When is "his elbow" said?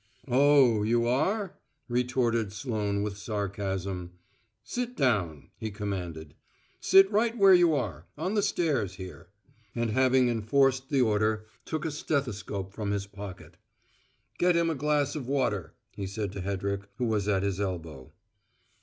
17.43-18.11